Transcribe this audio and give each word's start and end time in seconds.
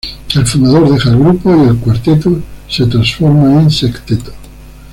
El 0.33 0.47
fundador 0.47 0.89
deja 0.93 1.09
el 1.11 1.19
grupo 1.19 1.55
y 1.55 1.67
el 1.69 1.77
cuarteto 1.77 2.41
se 2.67 2.87
transforma 2.87 3.61
en 3.61 3.69
sexteto. 3.69 4.31